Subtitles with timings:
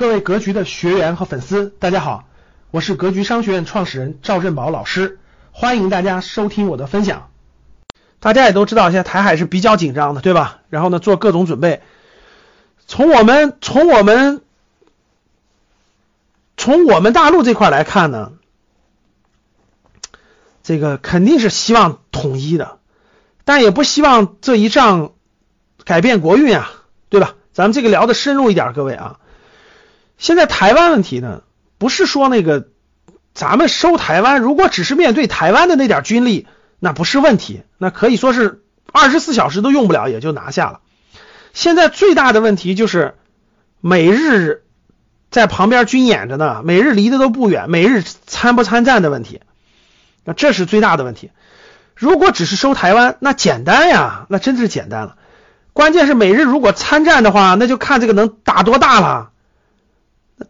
[0.00, 2.24] 各位格局的学员和粉丝，大家好，
[2.70, 5.18] 我是格局商学院创始人赵振宝老师，
[5.52, 7.28] 欢迎大家收听我的分享。
[8.18, 10.60] 大家也都知道，现在台海是比较紧张的，对吧？
[10.70, 11.82] 然后呢，做各种准备。
[12.86, 14.40] 从我们从我们
[16.56, 18.32] 从我们大陆这块来看呢，
[20.62, 22.78] 这个肯定是希望统一的，
[23.44, 25.12] 但也不希望这一仗
[25.84, 26.70] 改变国运啊，
[27.10, 27.34] 对吧？
[27.52, 29.18] 咱们这个聊的深入一点，各位啊。
[30.20, 31.42] 现在台湾问题呢，
[31.78, 32.68] 不是说那个
[33.32, 36.46] 咱们收台湾，如果只是面对台湾的那点军力，
[36.78, 38.62] 那不是问题，那可以说是
[38.92, 40.80] 二十四小时都用不了也就拿下了。
[41.54, 43.14] 现在最大的问题就是
[43.80, 44.62] 美日
[45.30, 49.40] 在旁边军演着呢，美日离得都不远，美日参不参战的问题，
[50.24, 51.30] 那这是最大的问题。
[51.96, 55.16] 如果只是收台湾，那简单呀，那真是简单了。
[55.72, 59.29] 关键是美日如果参战的话，那就看这个能打多大了。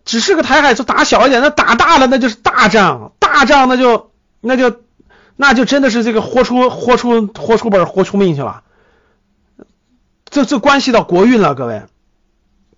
[0.04, 4.82] 只是个台海，就打小一点，那打大了那就是大仗，大仗那就那就
[5.36, 8.62] 那就真的是这个豁出豁出豁出本豁出命去了，
[10.28, 11.82] 这这关系到国运了，各位，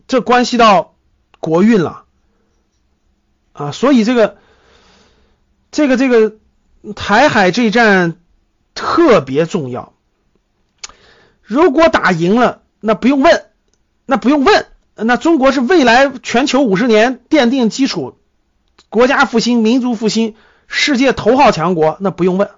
[0.07, 0.95] 这关系到
[1.41, 2.05] 国运了。
[3.53, 4.39] 啊，所以这个
[5.71, 6.37] 这个这个
[6.97, 8.17] 台海这一战
[8.75, 9.93] 特别重要，
[11.43, 13.45] 如果打赢了，那不用问，
[14.07, 14.67] 那不用问。
[14.95, 18.19] 那中国是未来全球五十年奠定基础，
[18.91, 20.35] 国家复兴、民族复兴、
[20.67, 22.51] 世界头号强国，那不用问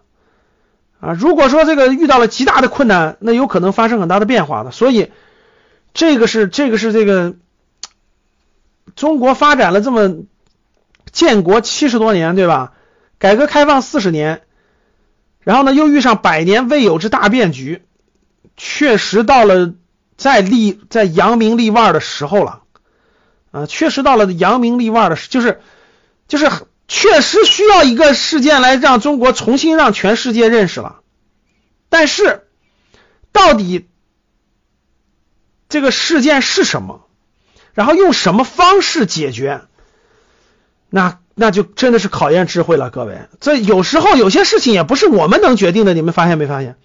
[0.98, 1.12] 啊。
[1.12, 4.72] 如果说这个遇到了极大的困难，那有可能发生很大的变化的。
[4.72, 5.12] 所以，
[5.94, 7.36] 这个是这个是这个
[8.96, 10.24] 中国发展了这么
[11.12, 12.72] 建国七十多年，对吧？
[13.18, 14.42] 改革开放四十年，
[15.38, 17.82] 然后呢，又遇上百年未有之大变局，
[18.56, 19.74] 确实到了。
[20.16, 22.62] 在立在扬名立万的时候了，
[23.50, 25.60] 啊，确实到了扬名立万的，就是
[26.28, 26.50] 就是
[26.86, 31.00] 确实需要一个事件来让中国重新让全世界认识了。
[31.88, 32.42] 但是，
[33.32, 33.88] 到底
[35.68, 37.06] 这个事件是什么？
[37.72, 39.62] 然后用什么方式解决？
[40.90, 43.26] 那那就真的是考验智慧了，各位。
[43.40, 46.76] 这有时候有些事情也不是我们能决定的，你们发现没发现？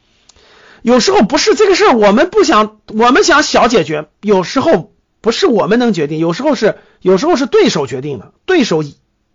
[0.81, 4.07] 有时候不是这个事儿，我们不想，我们想小解决。
[4.21, 8.83] 有时候不是我们能决定，有时候是，有时候是对手决定的，对手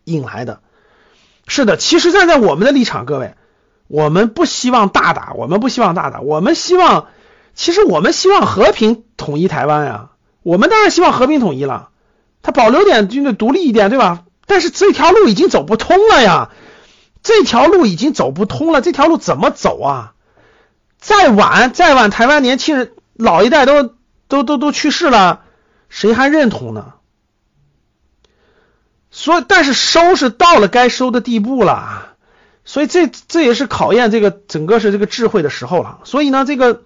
[0.05, 0.61] 引来的。
[1.47, 3.35] 是的，其实站在我们的立场，各位，
[3.87, 7.09] 我们不希望大打，我们不希望大打，我们希望，
[7.55, 10.11] 其实我们希望和平统一台湾呀。
[10.43, 11.91] 我们当然希望和平统一了，
[12.43, 14.25] 他保留点军队独立一点，对吧？
[14.47, 16.51] 但是这条路已经走不通了呀，
[17.23, 20.14] 这条路已经走不通了，这条路怎么走啊？
[21.05, 23.95] 再晚，再晚，台湾年轻人老一代都
[24.27, 25.43] 都都都去世了，
[25.91, 26.95] 谁还认同呢？
[29.11, 32.15] 所以，但是收是到了该收的地步了，
[32.65, 36.01] 所以这这也是考验这个整个是这个智慧的时候了。
[36.05, 36.85] 所以呢，这个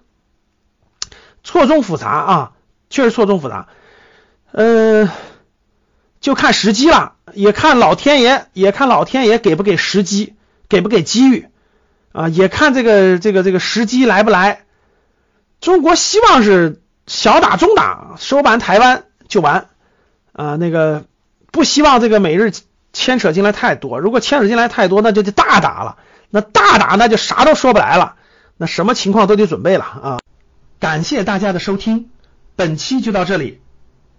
[1.45, 2.51] 错综复杂啊，
[2.89, 3.69] 确实错综复杂，
[4.51, 5.09] 嗯，
[6.19, 10.35] 就看时机了，也看老天爷，也看老天爷给不给时机，
[10.67, 11.47] 给不给机遇。
[12.11, 14.63] 啊，也看这个这个这个时机来不来。
[15.61, 19.67] 中国希望是小打中打，收完台湾就完。
[20.31, 21.05] 啊，那个
[21.51, 22.51] 不希望这个美日
[22.93, 23.99] 牵扯进来太多。
[23.99, 25.97] 如果牵扯进来太多，那就就大打了。
[26.29, 28.15] 那大打那就啥都说不来了。
[28.57, 30.19] 那什么情况都得准备了啊！
[30.79, 32.09] 感谢大家的收听，
[32.55, 33.61] 本期就到这里。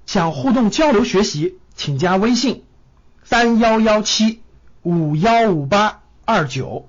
[0.06, 2.64] 想互动交流学习，请加微信
[3.22, 4.42] 三幺幺七
[4.82, 6.88] 五幺五八二九。